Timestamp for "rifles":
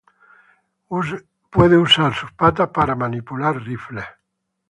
3.61-4.05